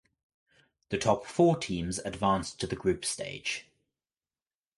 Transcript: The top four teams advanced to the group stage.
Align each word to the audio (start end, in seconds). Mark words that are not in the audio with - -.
The 0.89 0.97
top 0.97 1.27
four 1.27 1.57
teams 1.59 1.99
advanced 1.99 2.59
to 2.61 2.65
the 2.65 2.75
group 2.75 3.05
stage. 3.05 3.67